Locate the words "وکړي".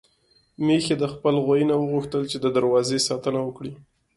3.43-3.73